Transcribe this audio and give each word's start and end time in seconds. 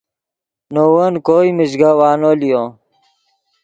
نے 0.73 0.81
ون 0.93 1.13
کوئے 1.25 1.49
میژگوانو 1.57 2.31
لیو 2.39 2.63